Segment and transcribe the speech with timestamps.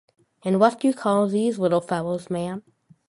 [0.41, 2.63] And what do you call these little fellows, ma'am?